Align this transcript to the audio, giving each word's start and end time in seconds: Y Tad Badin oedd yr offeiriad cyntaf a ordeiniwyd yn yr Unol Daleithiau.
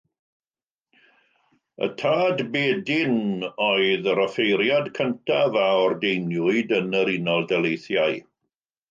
Y 1.87 1.89
Tad 2.01 2.39
Badin 2.55 3.11
oedd 3.65 4.09
yr 4.13 4.21
offeiriad 4.23 4.89
cyntaf 4.99 5.59
a 5.65 5.67
ordeiniwyd 5.83 6.73
yn 6.79 6.89
yr 7.01 7.13
Unol 7.17 7.47
Daleithiau. 7.53 8.17